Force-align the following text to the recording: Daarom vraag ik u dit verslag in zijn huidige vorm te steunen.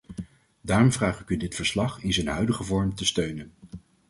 Daarom 0.61 0.91
vraag 0.91 1.19
ik 1.19 1.29
u 1.29 1.37
dit 1.37 1.55
verslag 1.55 2.03
in 2.03 2.13
zijn 2.13 2.27
huidige 2.27 2.63
vorm 2.63 2.95
te 2.95 3.05
steunen. 3.05 3.51